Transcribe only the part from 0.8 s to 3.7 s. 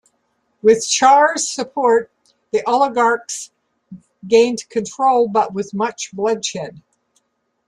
Chares' support, the oligarchs